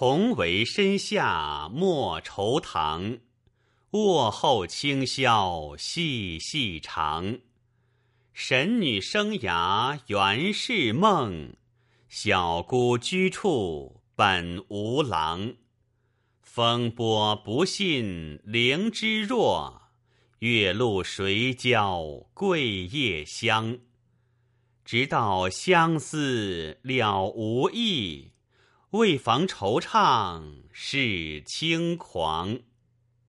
[0.00, 3.18] 重围身下莫愁堂，
[3.90, 7.40] 卧后清宵细细长。
[8.32, 11.56] 神女生涯原是梦，
[12.08, 15.54] 小姑居处本无郎。
[16.42, 19.82] 风波不信灵芝弱，
[20.38, 22.04] 月露谁教
[22.34, 23.76] 桂叶香？
[24.84, 28.30] 直到相思了无益，
[28.92, 32.58] 为防惆怅是轻狂。